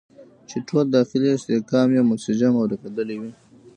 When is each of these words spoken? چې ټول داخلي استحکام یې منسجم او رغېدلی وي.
چې 0.49 0.57
ټول 0.67 0.85
داخلي 0.95 1.29
استحکام 1.33 1.87
یې 1.95 2.01
منسجم 2.09 2.53
او 2.59 2.65
رغېدلی 2.71 3.17
وي. 3.21 3.31